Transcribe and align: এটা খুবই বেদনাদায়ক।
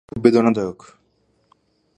এটা 0.03 0.09
খুবই 0.11 0.21
বেদনাদায়ক। 0.25 0.79